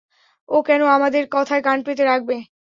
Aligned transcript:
ও 0.49 0.67
কেন 0.67 0.81
আমাদের 0.97 1.23
কথায় 1.31 1.63
কান 1.63 1.77
পেতে 1.85 2.03
রাখবে? 2.05 2.37